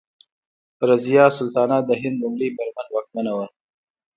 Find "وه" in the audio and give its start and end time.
3.37-3.47